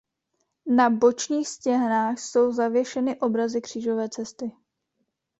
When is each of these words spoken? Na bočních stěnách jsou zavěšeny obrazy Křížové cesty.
Na 0.67 0.89
bočních 0.89 1.47
stěnách 1.47 2.19
jsou 2.19 2.51
zavěšeny 2.51 3.19
obrazy 3.19 3.61
Křížové 3.61 4.09
cesty. 4.09 4.51